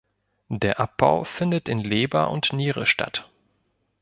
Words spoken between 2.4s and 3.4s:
Niere statt.